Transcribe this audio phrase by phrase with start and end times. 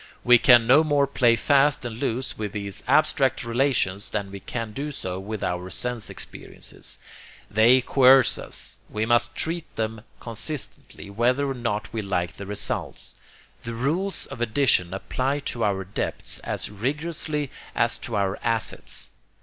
[0.23, 4.71] We can no more play fast and loose with these abstract relations than we can
[4.73, 6.97] do so with our sense experiences.
[7.51, 13.13] They coerce us; we must treat them consistently, whether or not we like the results.
[13.61, 19.11] The rules of addition apply to our debts as rigorously as to our assets.